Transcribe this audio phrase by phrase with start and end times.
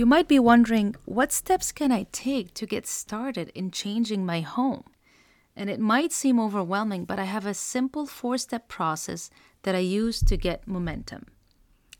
[0.00, 4.40] You might be wondering what steps can I take to get started in changing my
[4.40, 4.84] home?
[5.54, 9.28] And it might seem overwhelming, but I have a simple four step process
[9.62, 11.26] that I use to get momentum.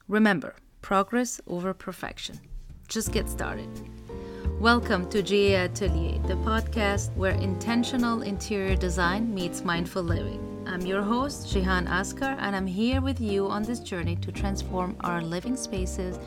[0.09, 2.41] Remember, progress over perfection.
[2.89, 3.69] Just get started.
[4.59, 10.46] Welcome to GA Atelier, the podcast where intentional interior design meets mindful living.
[10.67, 14.96] I'm your host, Jihan Askar, and I'm here with you on this journey to transform
[15.01, 16.19] our living spaces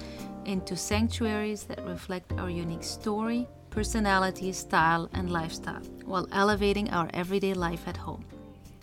[0.46, 7.54] into sanctuaries that reflect our unique story, personality, style, and lifestyle while elevating our everyday
[7.54, 8.26] life at home.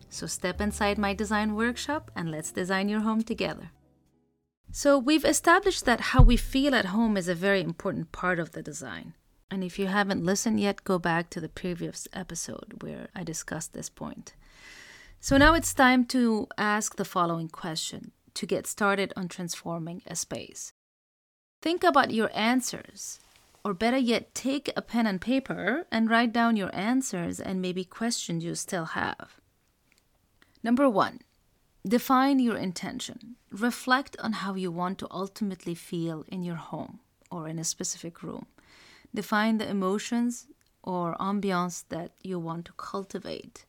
[0.08, 3.70] So step inside my design workshop and let's design your home together.
[4.72, 8.52] So, we've established that how we feel at home is a very important part of
[8.52, 9.14] the design.
[9.50, 13.72] And if you haven't listened yet, go back to the previous episode where I discussed
[13.72, 14.34] this point.
[15.18, 20.14] So, now it's time to ask the following question to get started on transforming a
[20.14, 20.72] space.
[21.62, 23.20] Think about your answers,
[23.62, 27.84] or better yet, take a pen and paper and write down your answers and maybe
[27.84, 29.40] questions you still have.
[30.62, 31.20] Number one,
[31.86, 33.36] define your intention.
[33.50, 37.00] Reflect on how you want to ultimately feel in your home
[37.30, 38.46] or in a specific room.
[39.14, 40.46] Define the emotions
[40.82, 43.66] or ambiance that you want to cultivate.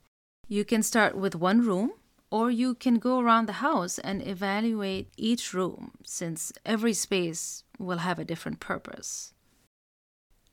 [0.47, 1.91] You can start with one room
[2.29, 7.99] or you can go around the house and evaluate each room since every space will
[7.99, 9.33] have a different purpose.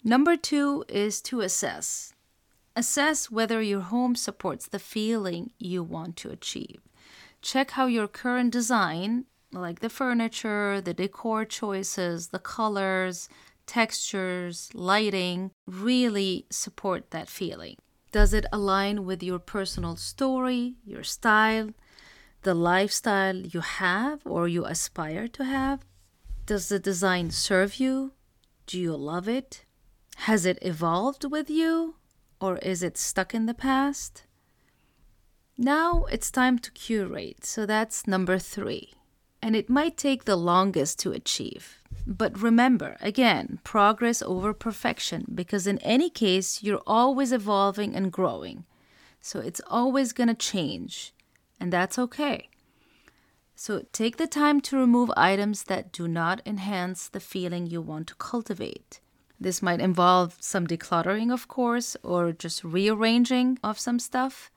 [0.03, 2.13] Number two is to assess.
[2.77, 6.81] Assess whether your home supports the feeling you want to achieve.
[7.43, 13.29] Check how your current design, like the furniture, the decor choices, the colors,
[13.67, 17.77] textures, lighting, really support that feeling.
[18.13, 21.71] Does it align with your personal story, your style,
[22.43, 25.81] the lifestyle you have or you aspire to have?
[26.49, 28.13] Does the design serve you?
[28.67, 29.67] Do you love it?
[30.29, 31.97] Has it evolved with you?
[32.41, 34.23] Or is it stuck in the past?
[35.59, 38.95] Now it's time to curate, so that's number three.
[39.43, 41.83] And it might take the longest to achieve.
[42.07, 48.65] But remember, again, progress over perfection, because in any case, you're always evolving and growing.
[49.21, 51.13] So it's always going to change,
[51.61, 52.49] and that's okay.
[53.61, 58.07] So take the time to remove items that do not enhance the feeling you want
[58.07, 59.01] to cultivate.
[59.41, 64.53] This might involve some decluttering, of course, or just rearranging of some stuff.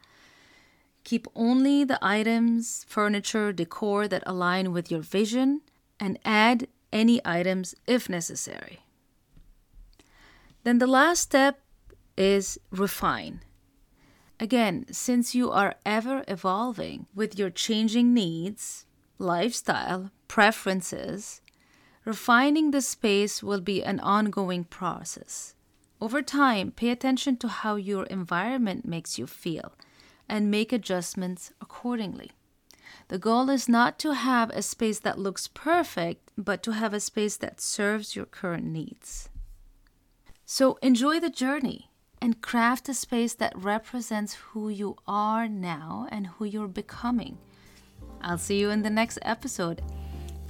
[1.04, 5.62] Keep only the items, furniture, decor that align with your vision
[6.00, 8.82] and add any items if necessary.
[10.64, 11.60] Then the last step
[12.16, 13.42] is refine.
[14.40, 18.86] Again, since you are ever evolving with your changing needs,
[19.22, 21.42] lifestyle, preferences,
[22.04, 25.56] refining the space will be an ongoing process.
[26.02, 29.74] Over time, pay attention to how your environment makes you feel
[30.28, 32.32] and make adjustments accordingly.
[33.10, 37.00] The goal is not to have a space that looks perfect, but to have a
[37.00, 39.30] space that serves your current needs.
[40.46, 46.28] So enjoy the journey and craft a space that represents who you are now and
[46.28, 47.38] who you're becoming.
[48.24, 49.82] I'll see you in the next episode.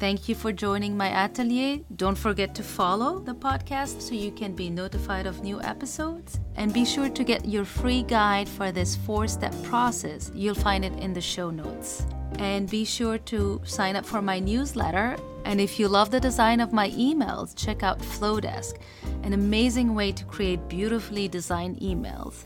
[0.02, 1.80] Thank you for joining my atelier.
[1.96, 6.40] Don't forget to follow the podcast so you can be notified of new episodes.
[6.56, 10.32] And be sure to get your free guide for this four step process.
[10.34, 12.04] You'll find it in the show notes
[12.40, 15.18] and be sure to sign up for my newsletter.
[15.46, 18.80] And if you love the design of my emails, check out Flodesk,
[19.22, 22.46] an amazing way to create beautifully designed emails.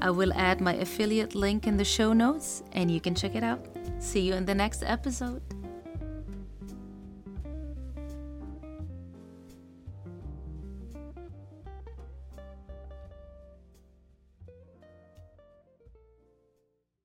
[0.00, 3.42] I will add my affiliate link in the show notes and you can check it
[3.42, 3.66] out.
[3.98, 5.42] See you in the next episode.